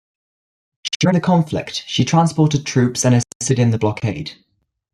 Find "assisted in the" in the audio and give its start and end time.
3.39-3.77